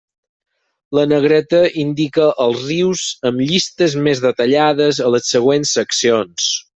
[0.99, 6.49] La negreta indica els rius amb llistes més detallades a les següents seccions.